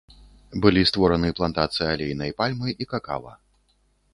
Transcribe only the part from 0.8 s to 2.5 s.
створаны плантацыі алейнай